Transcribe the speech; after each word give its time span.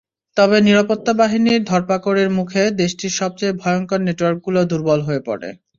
তবে 0.37 0.57
নিরাপত্তা 0.61 1.11
বাহিনীর 1.13 1.61
ধরপাকড়ের 1.63 2.29
মুখে 2.37 2.63
দেশটির 2.81 3.13
সবচেয়ে 3.19 3.53
ভয়ংকর 3.61 3.99
নেটওয়ার্কগুলো 4.07 4.59
দুর্বল 4.71 4.99
হয়ে 5.07 5.21
পড়ে। 5.27 5.49